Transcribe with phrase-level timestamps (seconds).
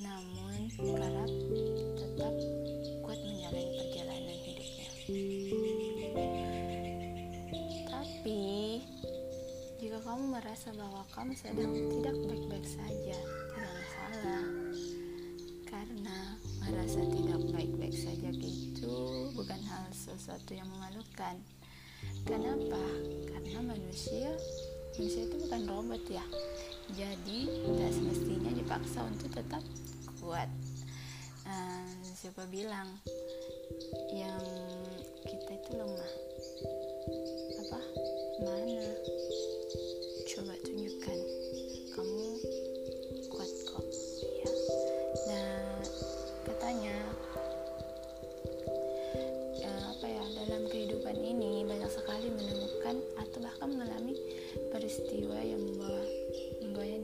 [0.00, 1.32] Namun kerap
[1.98, 2.34] tetap
[3.04, 4.40] kuat menjalani perjalanan
[8.20, 8.78] tapi
[9.82, 14.44] jika kamu merasa bahwa kamu sedang tidak baik-baik saja, tidak masalah.
[15.66, 16.18] Karena
[16.62, 18.94] merasa tidak baik-baik saja itu
[19.34, 21.42] bukan hal sesuatu yang memalukan.
[22.22, 22.84] Kenapa?
[23.34, 24.30] Karena manusia
[24.96, 26.24] manusia itu bukan robot ya.
[26.90, 29.62] Jadi tidak semestinya dipaksa untuk tetap
[30.18, 30.50] kuat.
[31.46, 31.86] Uh,
[32.18, 32.86] siapa bilang
[34.10, 34.42] yang
[35.22, 36.12] kita itu lemah?
[37.66, 37.80] Apa?
[38.42, 38.86] Mana?
[40.28, 41.18] Coba tunjukkan.
[41.94, 42.24] Kamu
[43.30, 43.86] kuat kok.
[44.42, 44.52] Ya
[45.30, 45.82] nah
[46.46, 46.96] katanya
[49.58, 54.16] ya, apa ya dalam kehidupan ini banyak sekali menemukan atau bahkan mengalami
[54.80, 56.00] peristiwa yang membawa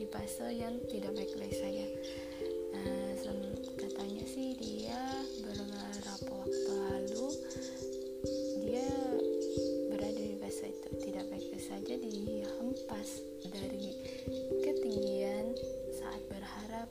[0.00, 1.86] di fase yang tidak baik-baik saja
[2.72, 3.12] nah,
[3.76, 4.96] katanya sih dia
[5.44, 7.26] beberapa waktu lalu
[8.64, 8.88] dia
[9.92, 13.92] berada di fase itu tidak baik-baik saja dihempas dari
[14.64, 15.52] ketinggian
[16.00, 16.88] saat berharap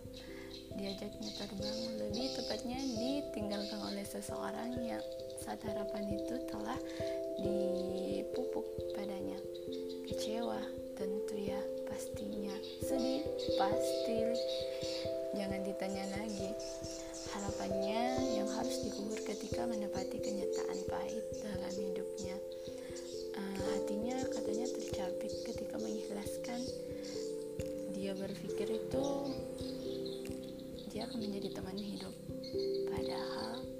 [0.77, 5.01] diajaknya terbang lebih tepatnya ditinggalkan oleh seseorang yang
[5.45, 6.79] saat harapan itu telah
[7.37, 8.65] dipupuk
[8.97, 9.37] padanya.
[10.09, 10.57] Kecewa
[10.97, 12.57] tentu ya pastinya.
[12.81, 13.21] Sedih
[13.53, 14.33] pasti.
[15.37, 16.49] Jangan ditanya lagi.
[17.29, 18.01] Harapannya
[18.41, 22.35] yang harus dikubur ketika mendapati kenyataan pahit dalam hidupnya.
[23.37, 26.61] Uh, hatinya katanya tercabik ketika mengikhlaskan.
[27.93, 29.05] Dia berpikir itu
[30.89, 32.15] dia akan menjadi teman hidup.
[32.89, 33.74] Padahal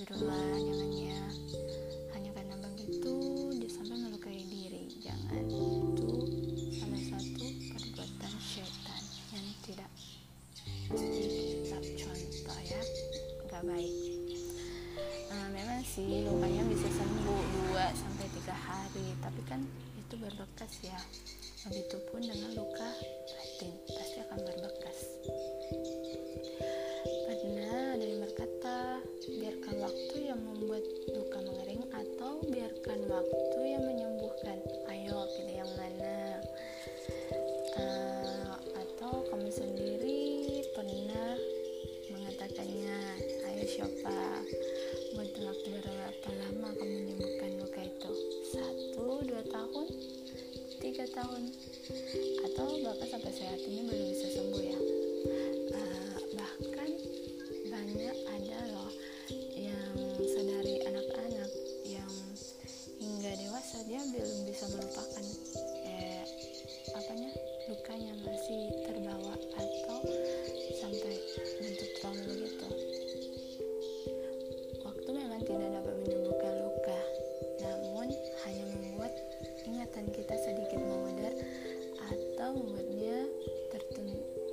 [0.00, 0.79] di rumahnya
[53.20, 54.78] kesehatan sehat ini belum bisa sembuh ya.
[55.76, 56.90] Uh, bahkan
[57.68, 58.92] banyak ada loh
[59.52, 59.92] yang
[60.24, 61.50] sedari anak-anak
[61.84, 62.12] yang
[62.96, 65.24] hingga dewasa dia belum bisa melupakan
[65.84, 66.24] eh,
[66.96, 67.30] apanya
[67.68, 70.00] lukanya masih terbawa atau
[70.80, 71.14] sampai
[71.60, 72.68] bentuk trauma begitu
[74.80, 77.00] waktu memang tidak dapat menyembuhkan luka
[77.60, 78.08] namun
[78.48, 79.12] hanya membuat
[79.68, 80.59] ingatan kita sedih
[82.50, 83.30] traumanya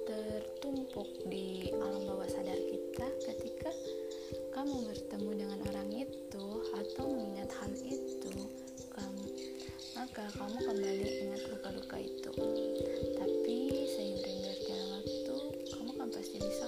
[0.05, 3.73] tertumpuk di alam bawah sadar kita ketika
[4.53, 6.45] kamu bertemu dengan orang itu
[6.77, 8.37] atau mengingat hal itu
[8.93, 9.25] kamu,
[9.97, 12.31] maka kamu kembali ingat luka-luka itu.
[13.17, 13.57] Tapi
[13.89, 15.35] seiring berjalan waktu
[15.73, 16.66] kamu akan pasti bisa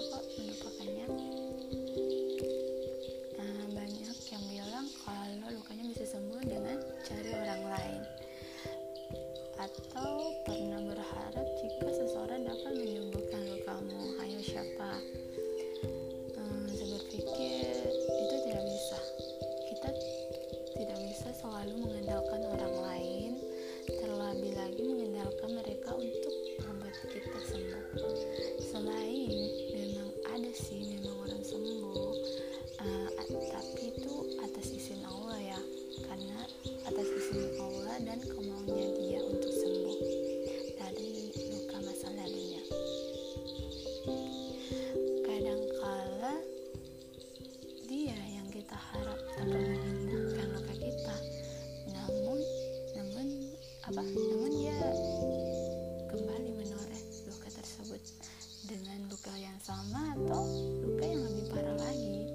[59.30, 60.42] luka yang sama atau
[60.82, 62.34] luka yang lebih parah lagi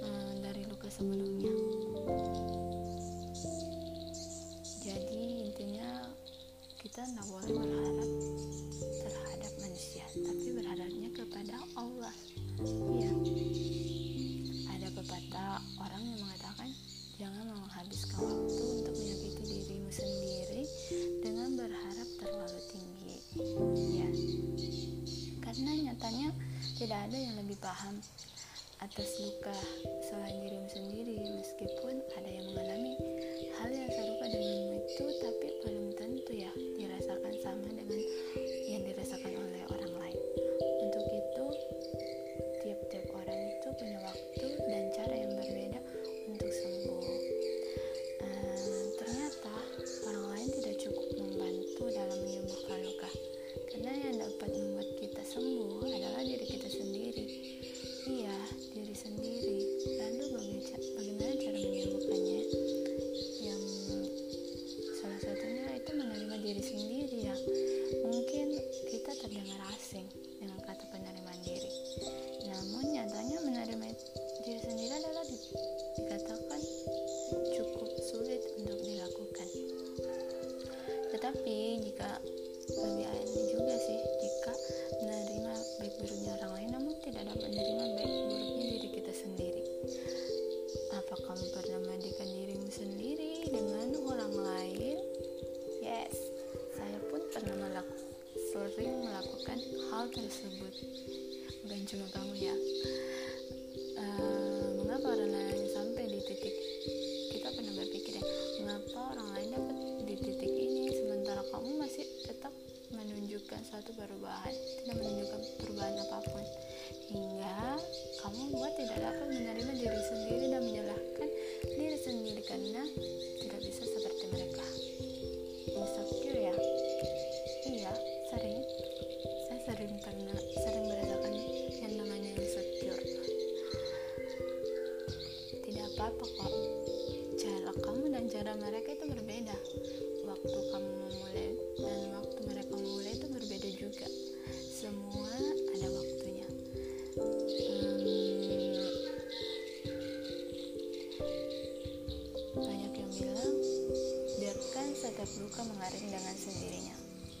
[0.00, 1.52] uh, dari luka sebelumnya.
[4.80, 6.08] Jadi intinya
[6.80, 8.10] kita tidak boleh berharap
[8.96, 10.43] terhadap manusia, tapi
[26.94, 27.94] tidak ada yang lebih paham
[28.78, 29.58] atas luka
[30.06, 32.93] selanjutnya dirimu sendiri meskipun ada yang mengalami.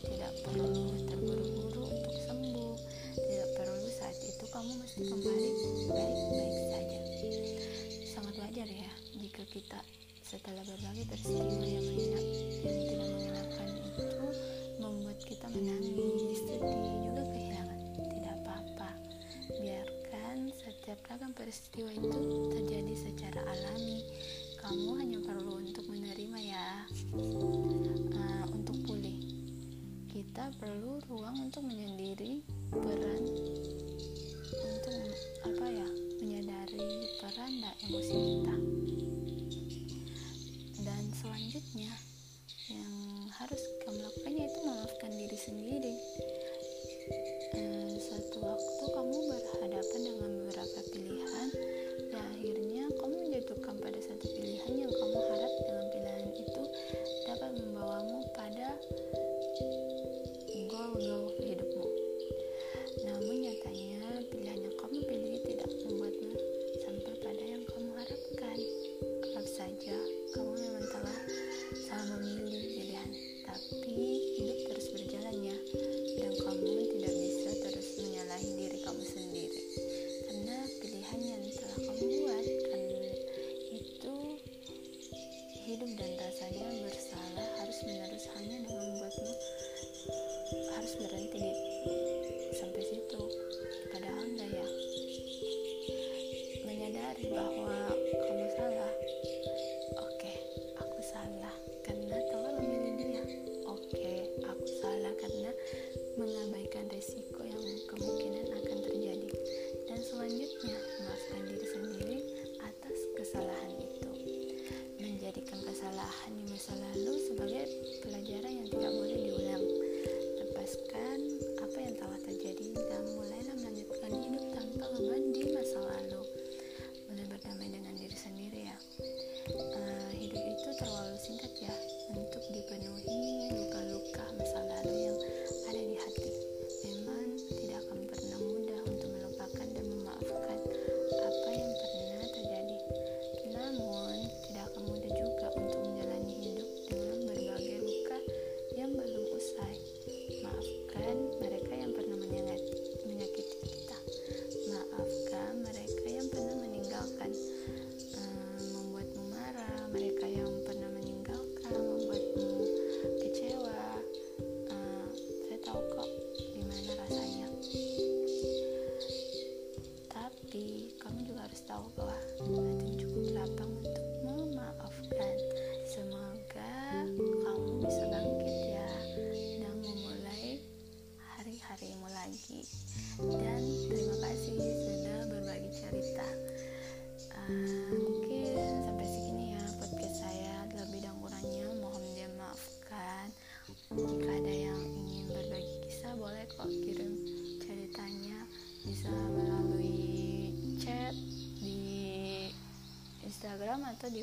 [0.04, 2.76] tidak perlu terburu-buru untuk sembuh.
[3.16, 5.48] Tidak perlu saat itu kamu mesti kembali
[5.88, 6.98] baik-baik saja.
[8.04, 9.80] Sangat wajar ya jika kita
[10.20, 12.28] setelah berbagi peristiwa yang menyenang
[12.64, 14.06] yang tidak mengenakan itu
[14.82, 17.80] membuat kita menangis sedih juga kehilangan.
[18.04, 18.90] Tidak apa-apa.
[19.56, 22.20] Biarkan setiap ragam peristiwa itu
[22.52, 24.04] terjadi secara alami.
[24.60, 25.63] Kamu hanya perlu
[31.04, 32.40] ruang untuk menyendiri,
[32.72, 33.22] peran,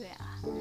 [0.01, 0.60] 对啊。